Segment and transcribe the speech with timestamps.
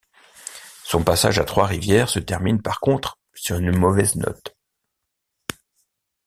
[0.83, 4.55] Son passage à Trois-Rivières se termine par contre sur une mauvaise note.